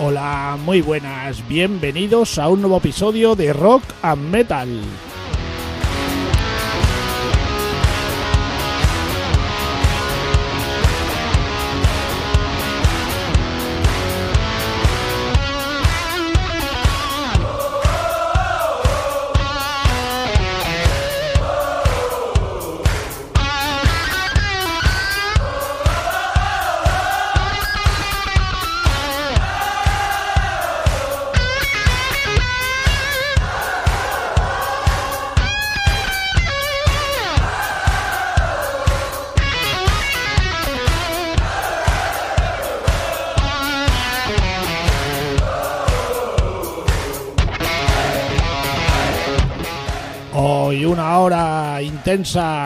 Hola, 0.00 0.56
muy 0.64 0.80
buenas, 0.80 1.46
bienvenidos 1.48 2.38
a 2.38 2.48
un 2.48 2.60
nuevo 2.60 2.76
episodio 2.76 3.34
de 3.34 3.52
Rock 3.52 3.82
and 4.02 4.30
Metal. 4.30 4.80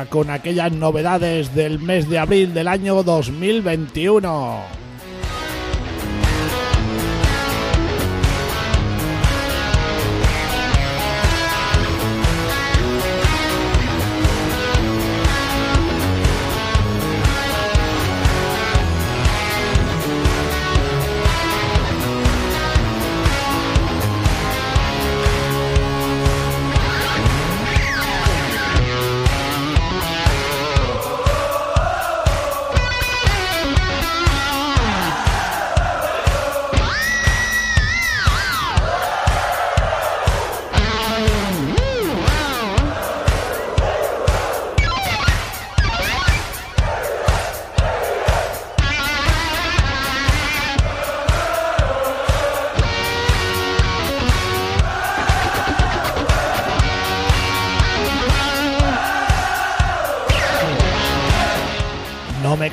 Con 0.08 0.30
aquellas 0.30 0.70
novedades 0.70 1.52
del 1.52 1.80
mes 1.80 2.08
de 2.08 2.20
abril 2.20 2.54
del 2.54 2.68
año 2.68 3.02
2021. 3.02 4.81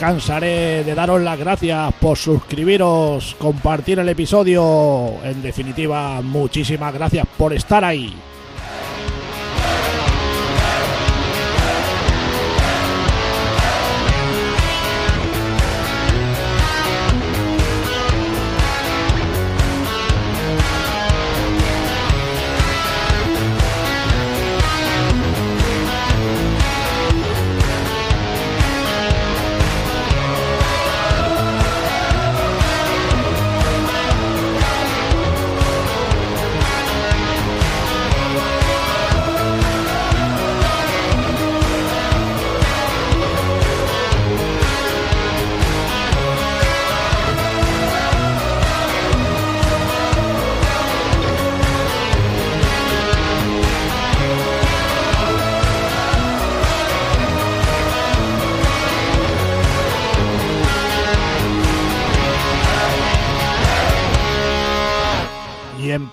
Cansaré 0.10 0.84
de 0.84 0.96
daros 0.96 1.22
las 1.22 1.38
gracias 1.38 1.94
por 2.02 2.18
suscribiros, 2.18 3.36
compartir 3.38 4.00
el 4.00 4.10
episodio. 4.10 5.14
En 5.24 5.44
definitiva, 5.44 6.20
muchísimas 6.24 6.92
gracias 6.92 7.28
por 7.38 7.53
estar 7.53 7.86
ahí. 7.86 8.12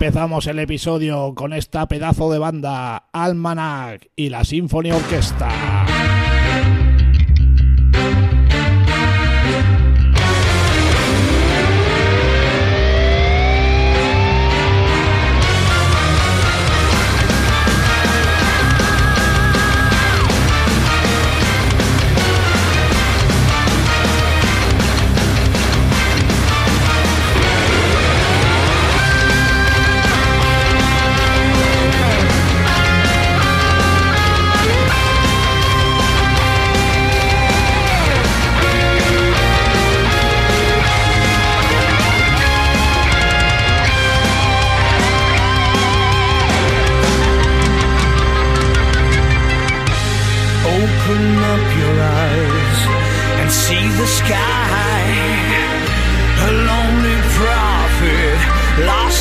Empezamos 0.07 0.47
el 0.47 0.61
episodio 0.61 1.35
con 1.35 1.53
esta 1.53 1.89
pedazo 1.89 2.31
de 2.31 2.39
banda, 2.39 3.09
Almanac 3.13 4.09
y 4.15 4.29
la 4.29 4.45
Symphony 4.45 4.93
Orquesta. 4.93 5.49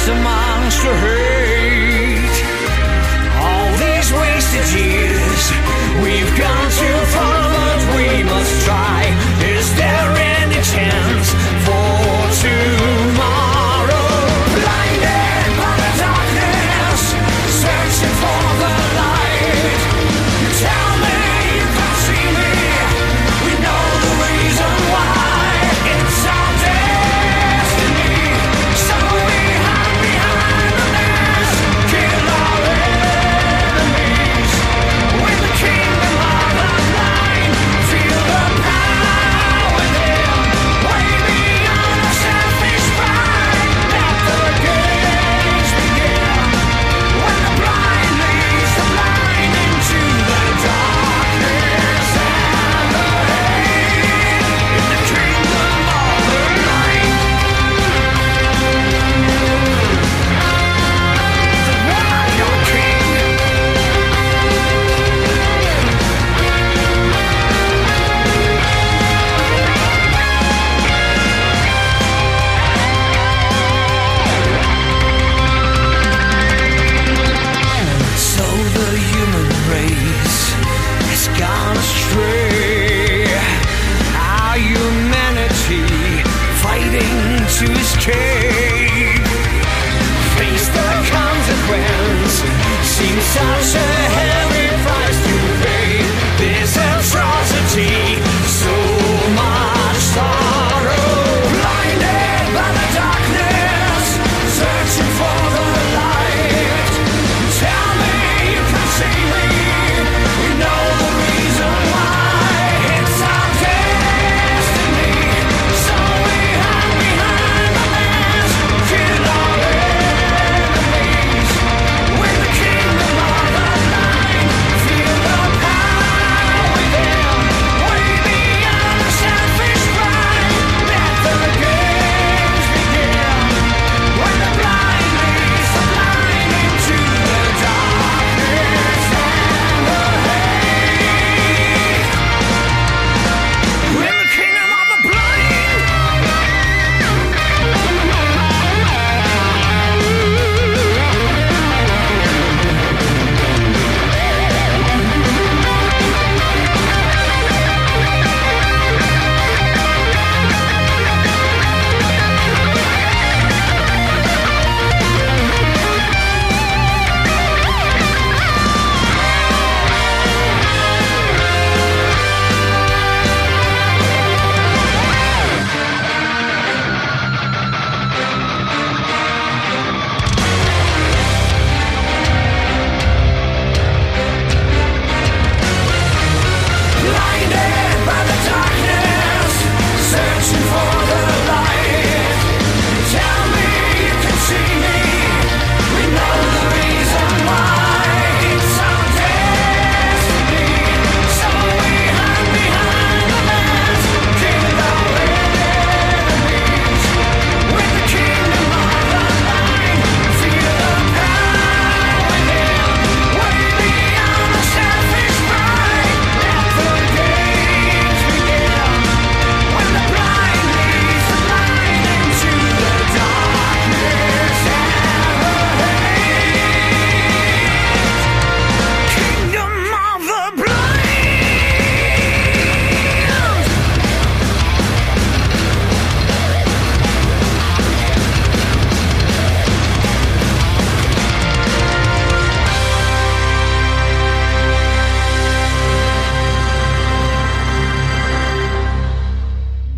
amongst 0.07 0.83
her 0.83 1.24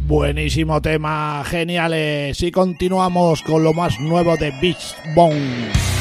Buenísimo 0.08 0.82
tema, 0.82 1.44
geniales. 1.46 2.42
Y 2.42 2.50
continuamos 2.50 3.42
con 3.42 3.62
lo 3.62 3.74
más 3.74 4.00
nuevo 4.00 4.38
de 4.38 4.52
Beach 4.62 4.96
Bone. 5.14 5.97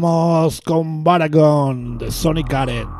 Vamos 0.00 0.60
con 0.60 1.02
Baragon 1.02 1.98
de 1.98 2.12
Sonic 2.12 2.48
Garden. 2.48 2.97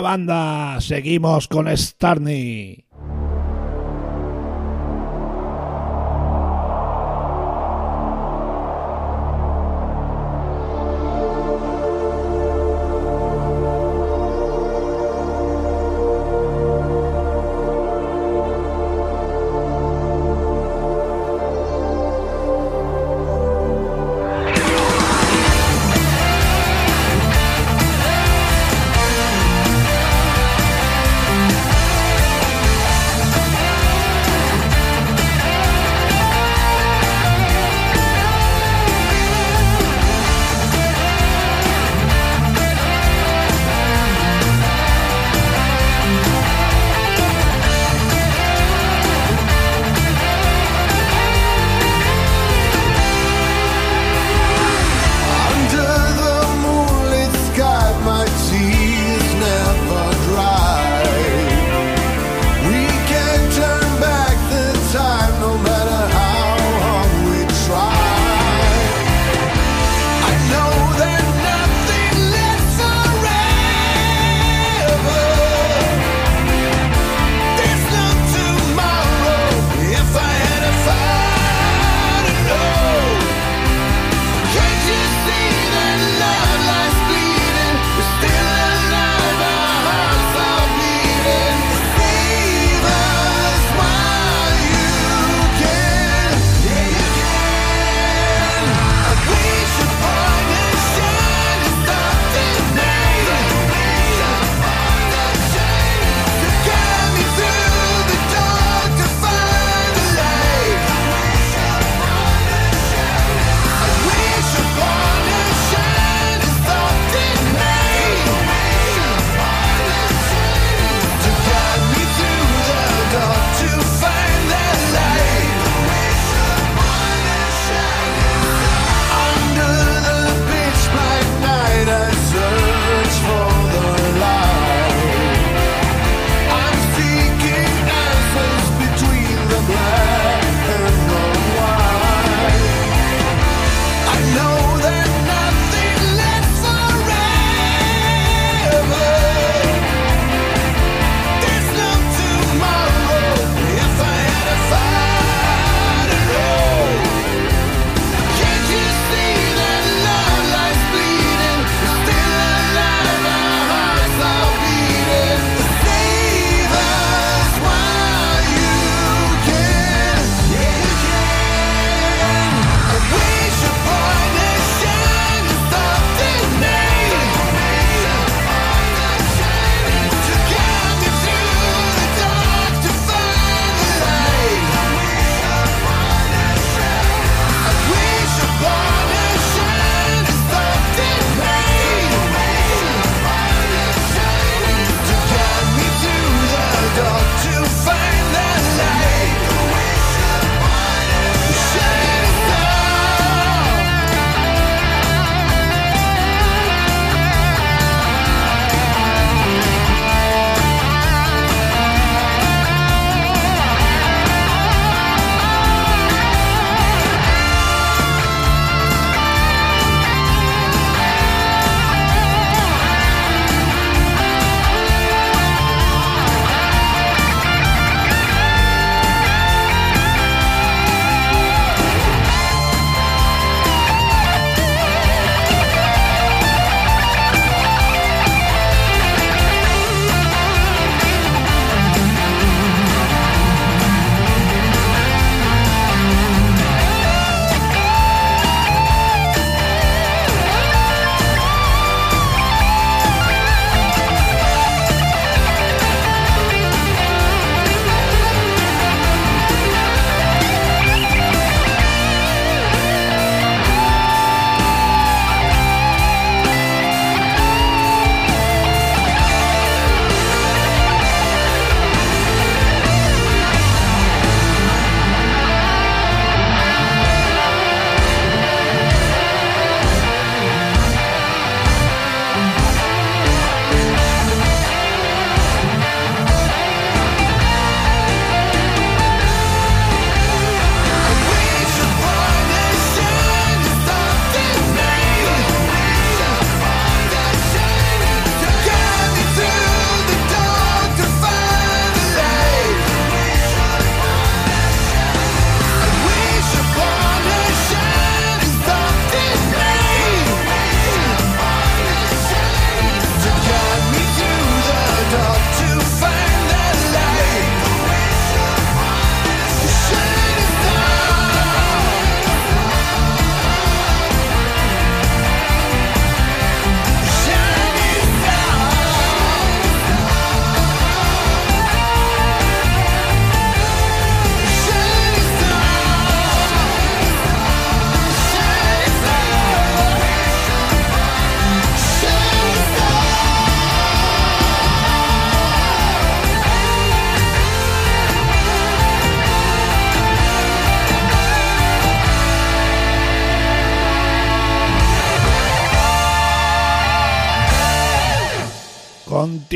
Banda, 0.00 0.80
seguimos 0.80 1.48
con 1.48 1.74
Starny. 1.76 2.85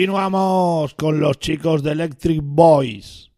Continuamos 0.01 0.95
con 0.95 1.21
los 1.21 1.39
chicos 1.39 1.83
de 1.83 1.93
Electric 1.93 2.41
Boys. 2.43 3.31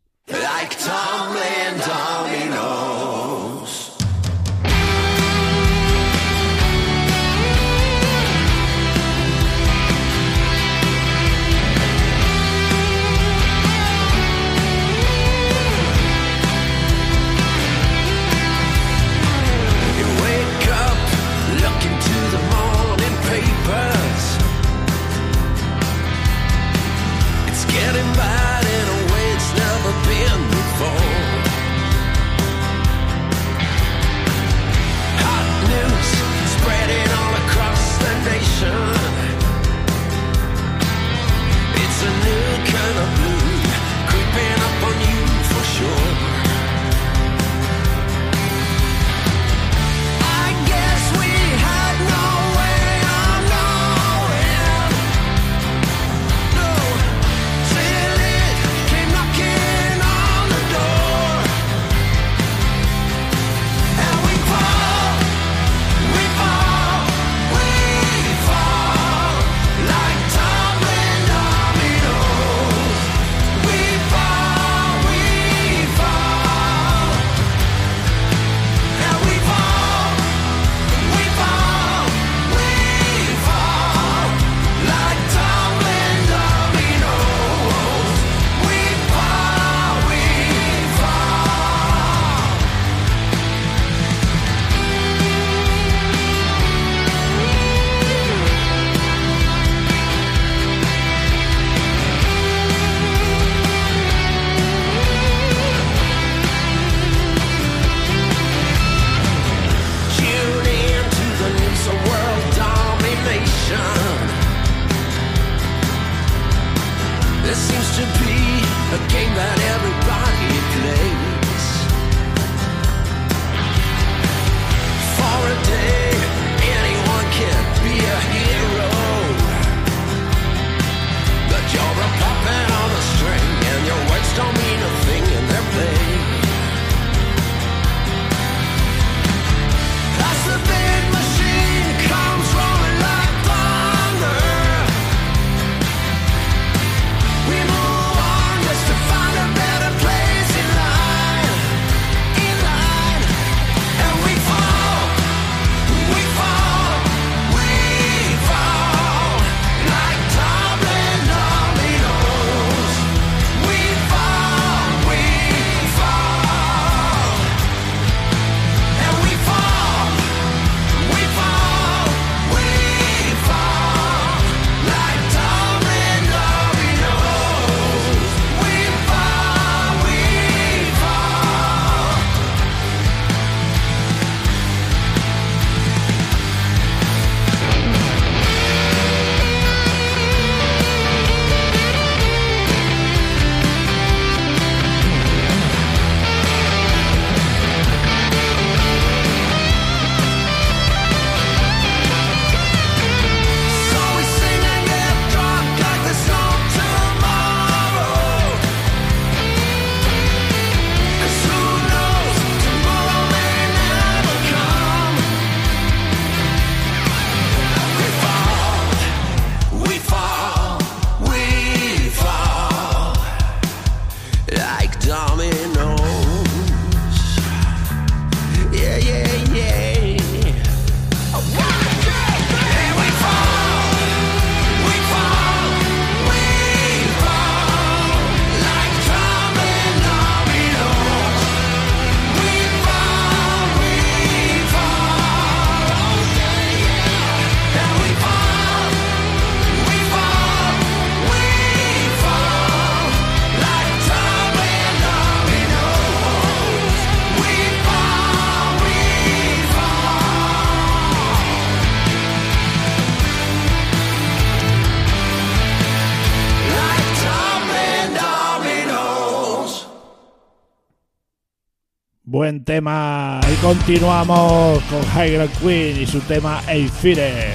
buen 272.52 272.64
tema. 272.64 273.40
Y 273.50 273.54
continuamos 273.64 274.82
con 274.84 275.02
High 275.14 275.32
Ground 275.32 275.52
Queen 275.60 276.02
y 276.02 276.06
su 276.06 276.20
tema 276.20 276.60
Eifire. 276.68 277.54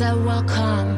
that 0.00 0.16
will 0.16 0.42
come 0.44 0.89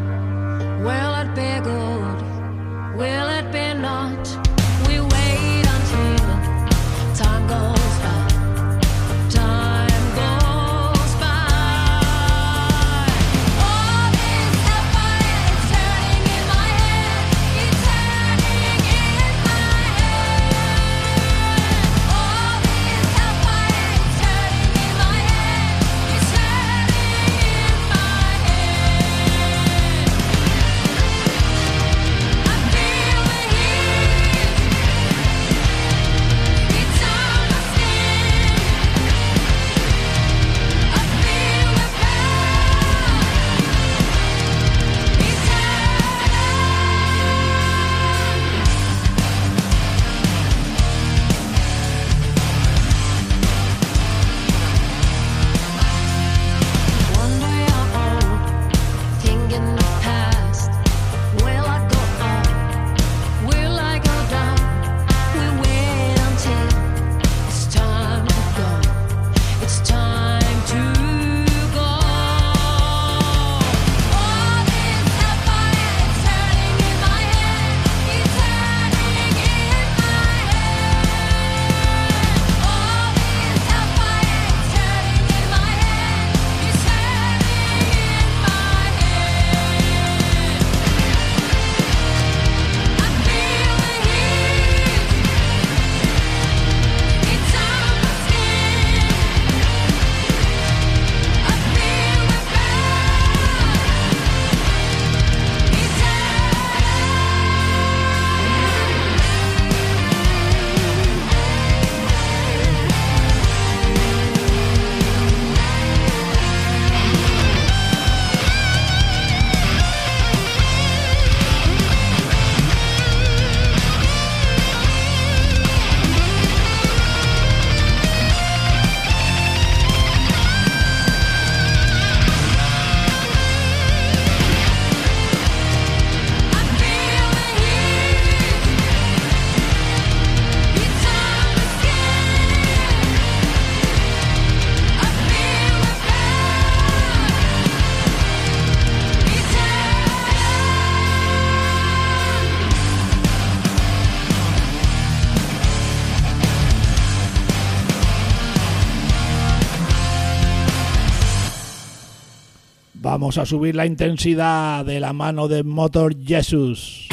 vamos 163.33 163.49
a 163.49 163.51
subir 163.51 163.75
la 163.75 163.87
intensidad 163.87 164.85
de 164.85 165.01
la 165.01 165.15
mano 165.15 165.49
de 165.49 165.63
Motor 165.63 166.15
Jesus. 166.23 167.12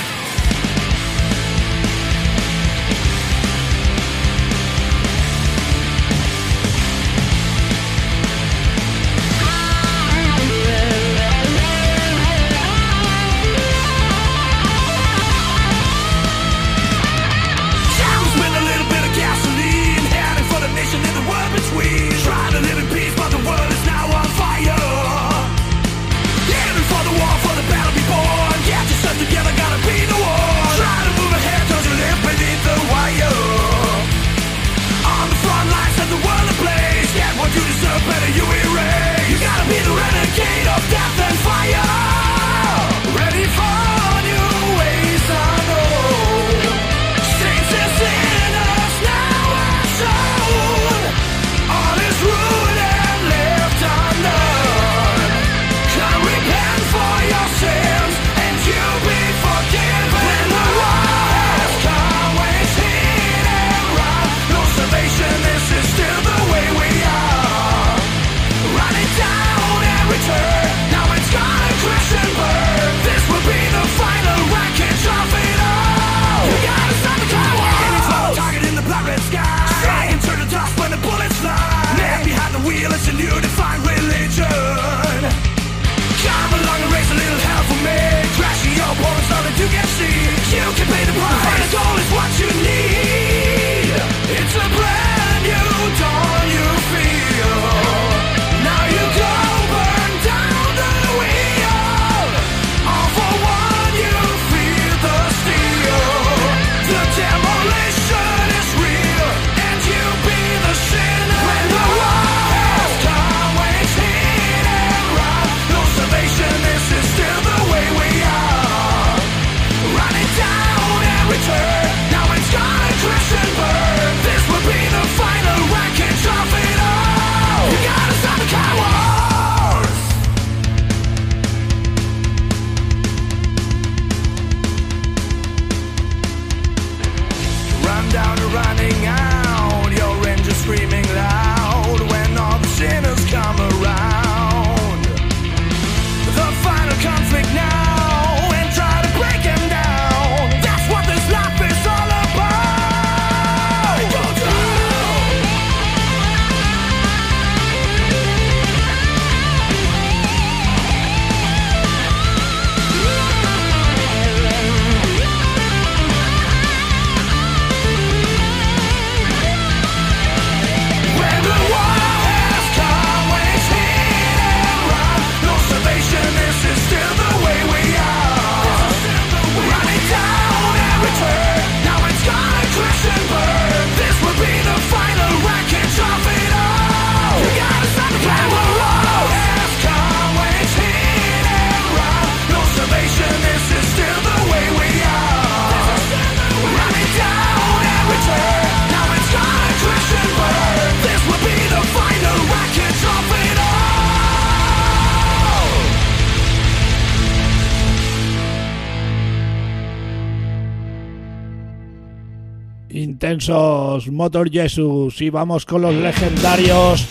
los 214.00 214.12
Motor 214.13 214.50
Jesus 214.50 215.21
y 215.21 215.29
vamos 215.29 215.65
con 215.65 215.81
los 215.81 215.93
legendarios 215.93 217.06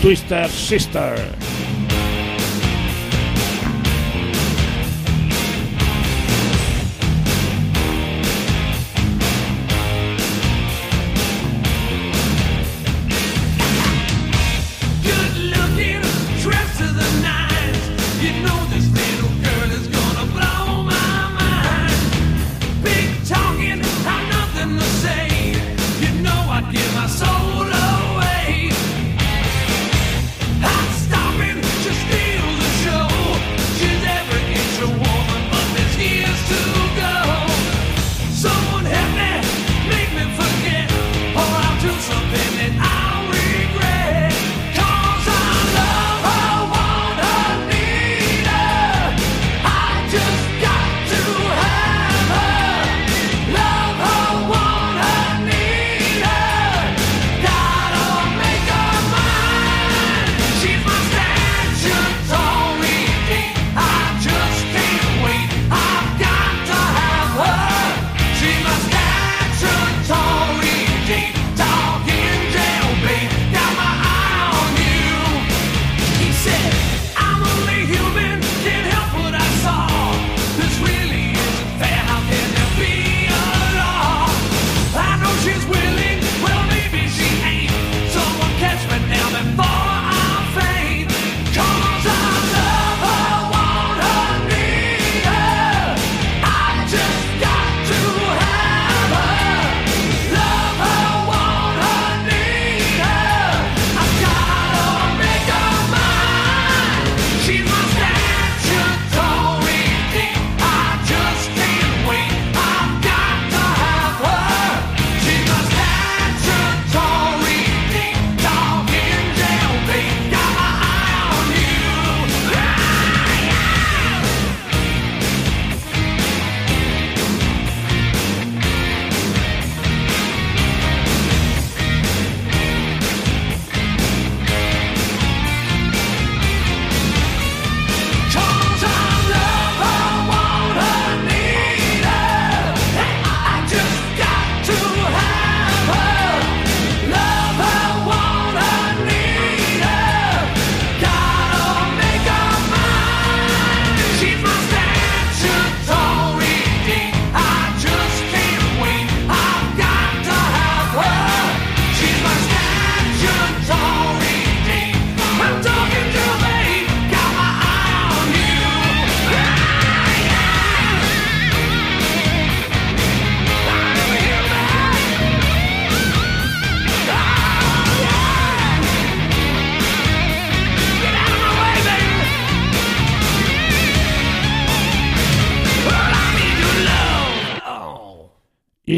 Twister 0.00 0.48
Sister. 0.48 1.47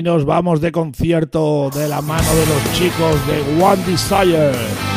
y 0.01 0.03
nos 0.03 0.25
vamos 0.25 0.63
de 0.63 0.73
concierto 0.73 1.69
de 1.75 1.87
la 1.87 2.01
mano 2.01 2.35
de 2.35 2.47
los 2.47 2.73
chicos 2.73 3.17
de 3.27 3.63
One 3.63 3.85
Desire. 3.85 4.90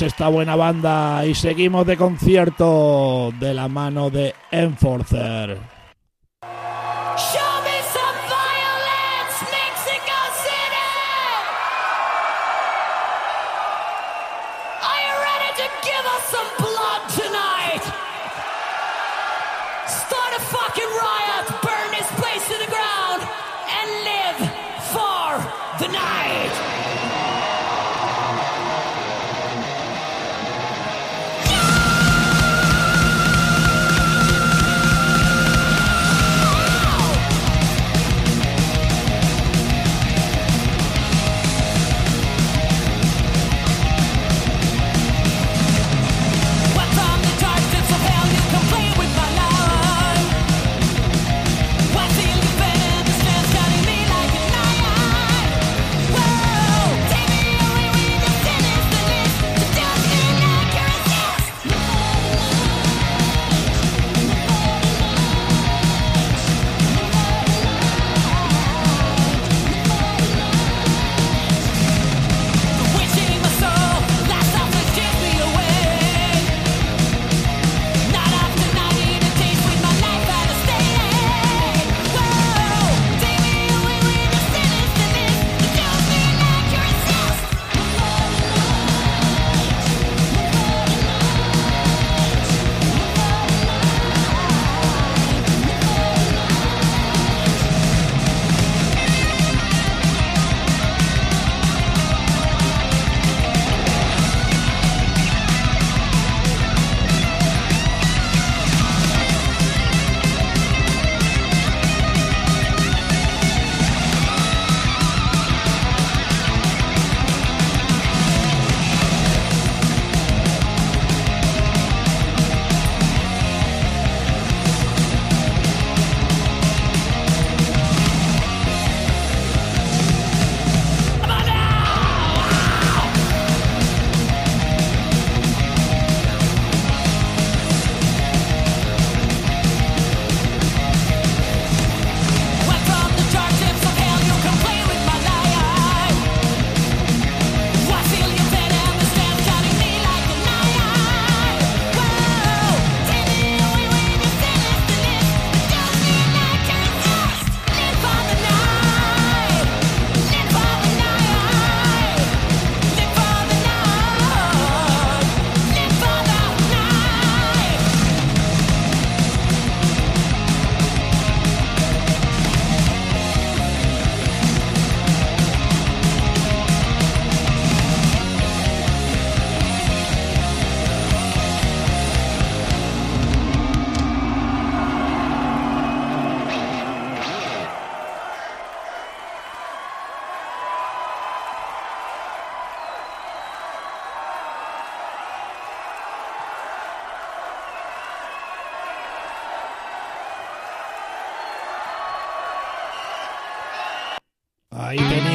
esta 0.00 0.28
buena 0.28 0.56
banda 0.56 1.26
y 1.26 1.34
seguimos 1.34 1.86
de 1.86 1.98
concierto 1.98 3.30
de 3.38 3.52
la 3.52 3.68
mano 3.68 4.08
de 4.08 4.34
Enforcer. 4.50 5.73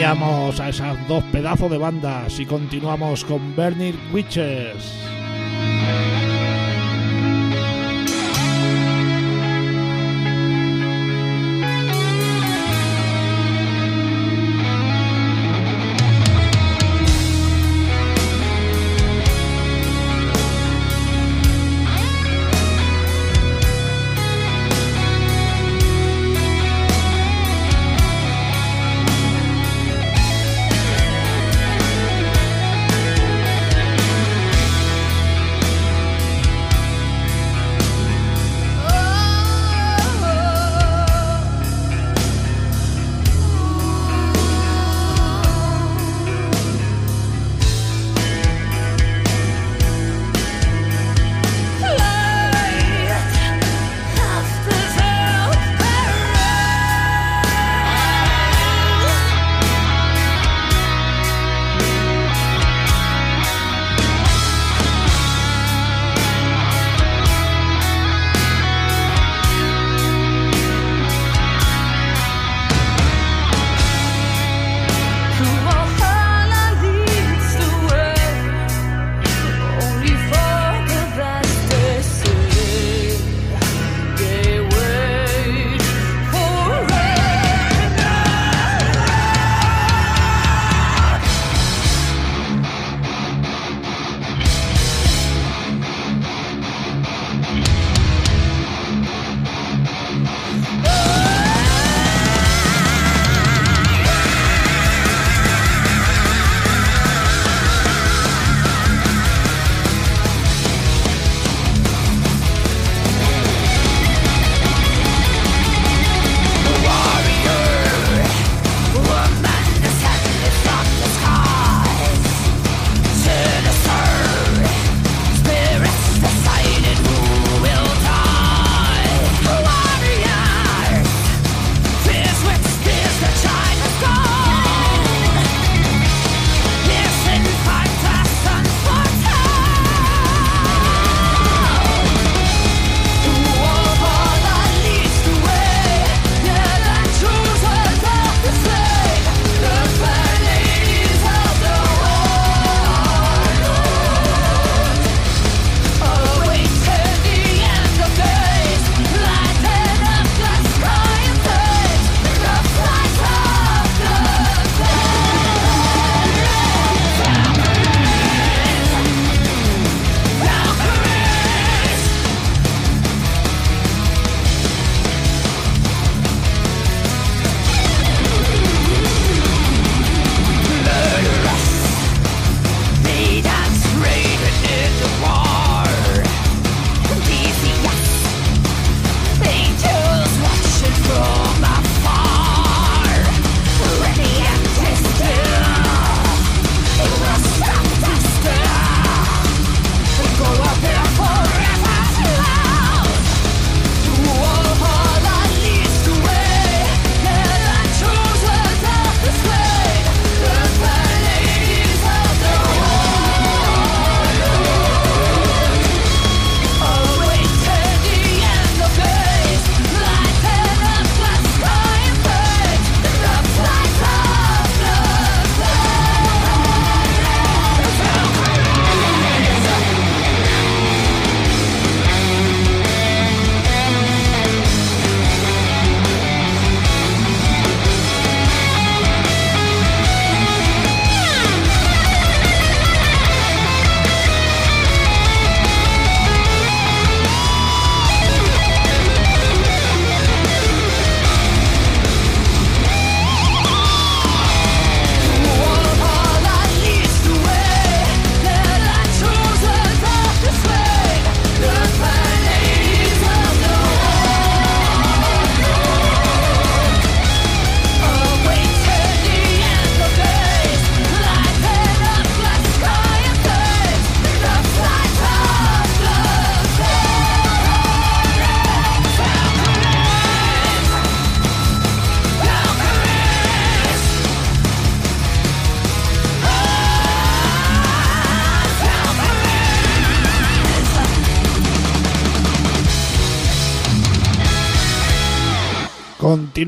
Veamos 0.10 0.60
a 0.60 0.70
esas 0.70 1.07
dos 1.07 1.24
pedazos 1.26 1.70
de 1.70 1.78
bandas 1.78 2.39
y 2.39 2.45
continuamos 2.47 3.24
con 3.24 3.55
Bernie 3.55 3.93
Witches. 4.12 5.18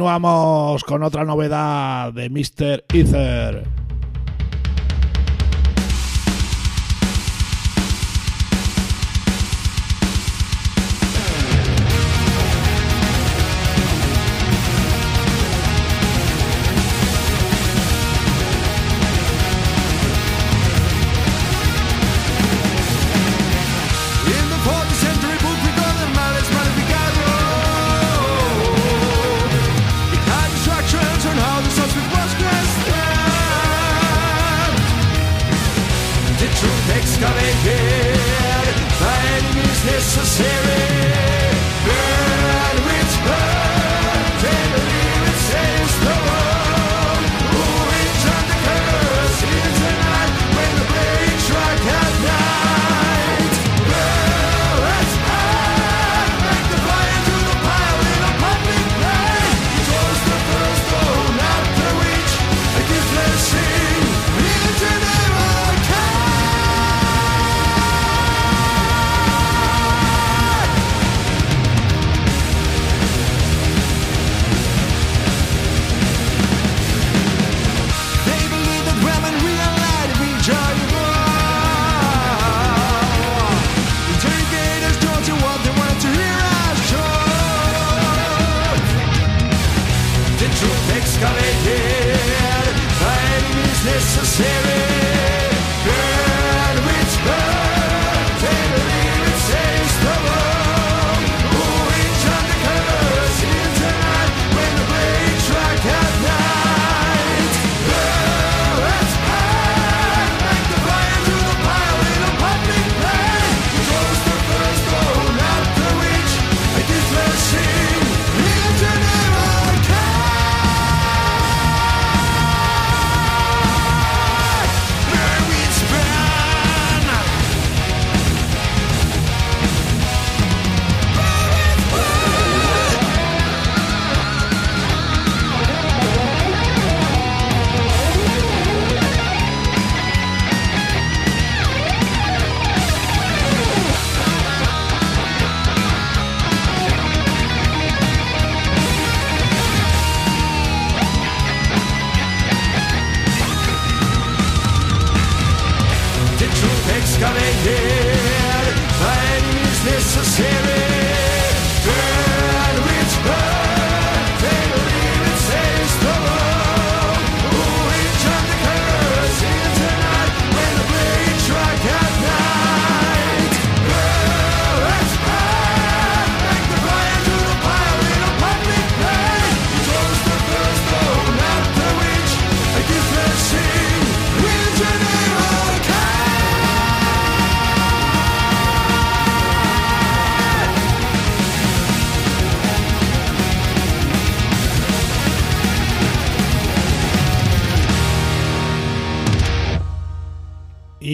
continuamos 0.01 0.83
con 0.83 1.03
otra 1.03 1.23
novedad 1.25 2.11
de 2.11 2.27
Mr. 2.27 2.85
Ether. 2.91 3.80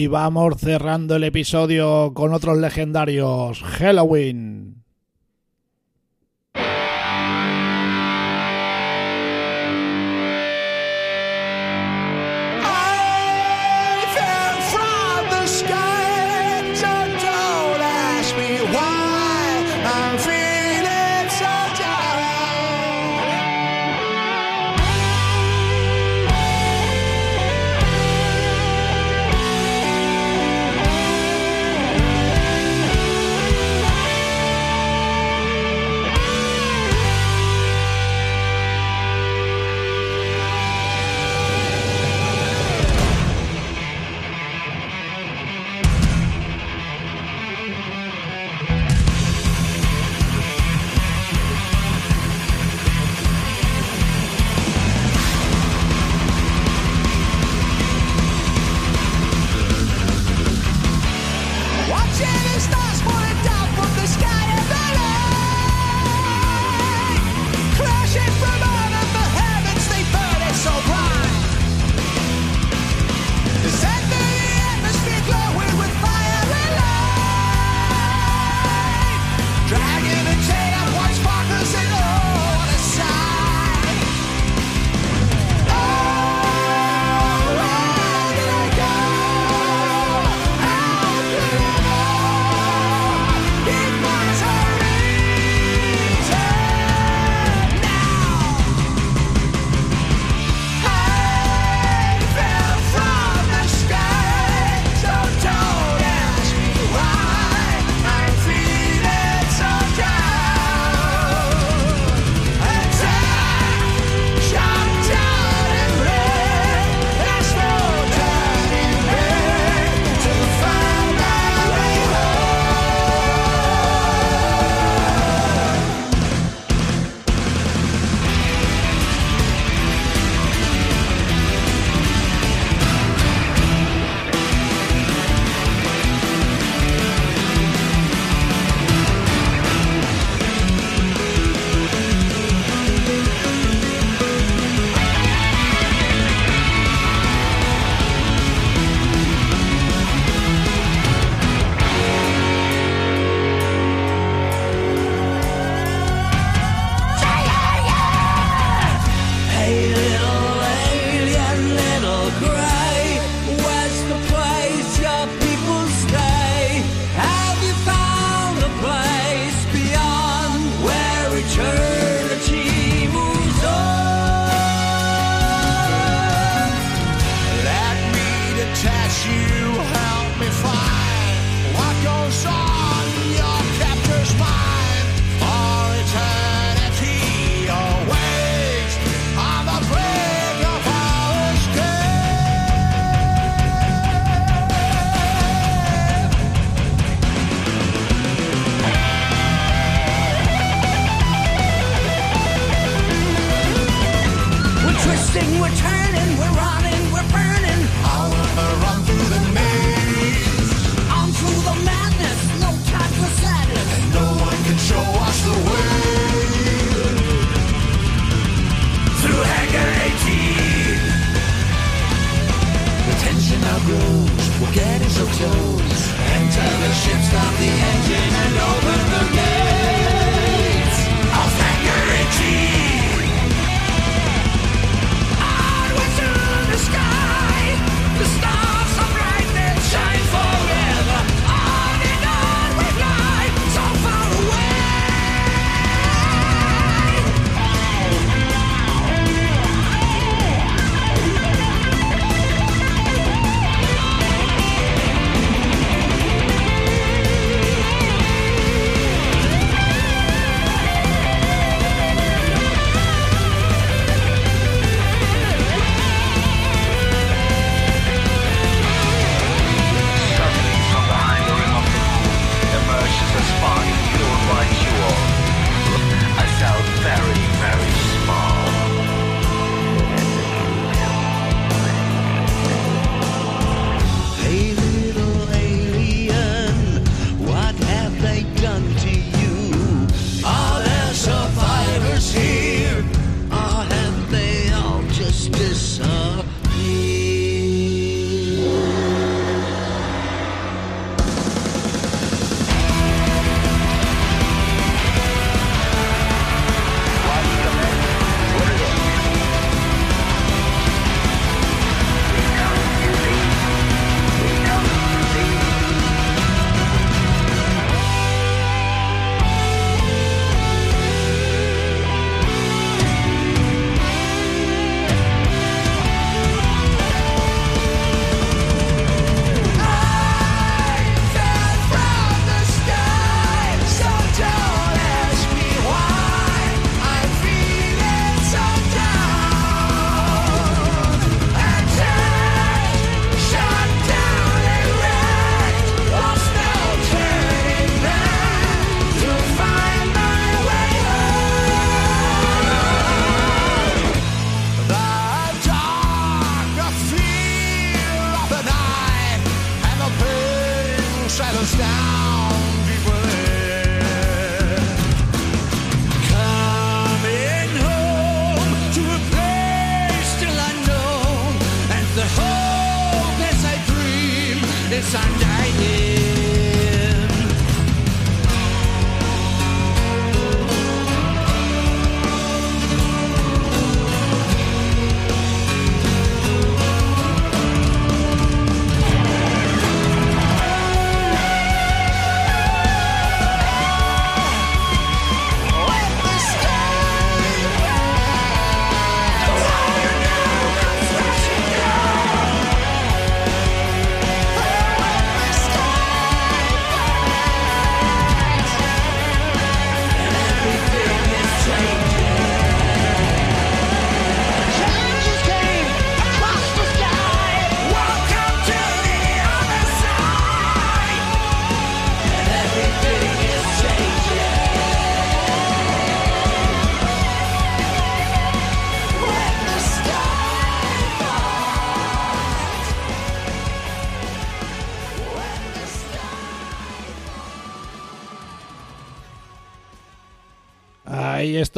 vamos 0.08 0.56
cerrando 0.58 1.16
el 1.16 1.24
episodio 1.24 2.12
con 2.14 2.32
otros 2.32 2.58
legendarios. 2.58 3.62
Halloween. 3.62 4.77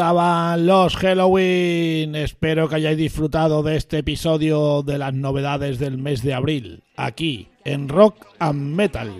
Estaban 0.00 0.64
los 0.64 0.96
Halloween. 0.96 2.14
Espero 2.16 2.70
que 2.70 2.76
hayáis 2.76 2.96
disfrutado 2.96 3.62
de 3.62 3.76
este 3.76 3.98
episodio 3.98 4.82
de 4.82 4.96
las 4.96 5.12
novedades 5.12 5.78
del 5.78 5.98
mes 5.98 6.22
de 6.22 6.32
abril, 6.32 6.82
aquí 6.96 7.48
en 7.66 7.86
Rock 7.86 8.26
and 8.38 8.74
Metal. 8.74 9.12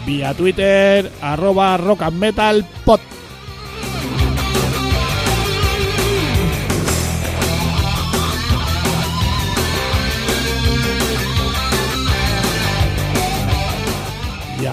Vía 0.06 0.34
Twitter, 0.34 1.10
arroba 1.20 1.76
rockandmetalpod. 1.76 3.00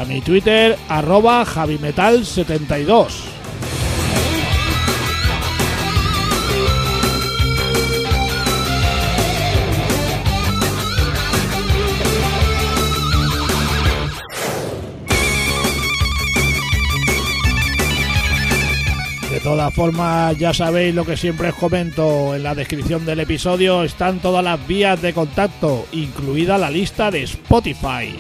A 0.01 0.05
mi 0.05 0.19
Twitter 0.21 0.77
arroba 0.89 1.45
javimetal72. 1.45 3.31
todas 19.43 19.73
formas, 19.73 20.37
ya 20.37 20.53
sabéis 20.53 20.93
lo 20.93 21.03
que 21.03 21.17
siempre 21.17 21.49
os 21.49 21.55
comento. 21.55 22.35
En 22.35 22.43
la 22.43 22.53
descripción 22.53 23.05
del 23.05 23.21
episodio 23.21 23.83
están 23.83 24.19
todas 24.19 24.43
las 24.43 24.65
vías 24.67 25.01
de 25.01 25.13
contacto, 25.13 25.87
incluida 25.91 26.59
la 26.59 26.69
lista 26.69 27.09
de 27.09 27.23
Spotify. 27.23 28.15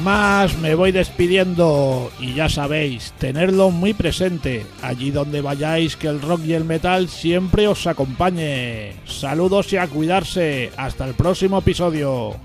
Más, 0.00 0.58
me 0.58 0.74
voy 0.74 0.92
despidiendo 0.92 2.10
y 2.18 2.34
ya 2.34 2.48
sabéis, 2.48 3.12
tenerlo 3.18 3.70
muy 3.70 3.94
presente, 3.94 4.66
allí 4.82 5.10
donde 5.10 5.40
vayáis 5.40 5.96
que 5.96 6.08
el 6.08 6.20
rock 6.20 6.40
y 6.44 6.54
el 6.54 6.64
metal 6.64 7.08
siempre 7.08 7.68
os 7.68 7.86
acompañe. 7.86 8.94
Saludos 9.04 9.72
y 9.72 9.76
a 9.76 9.86
cuidarse, 9.86 10.70
hasta 10.76 11.06
el 11.06 11.14
próximo 11.14 11.58
episodio. 11.58 12.36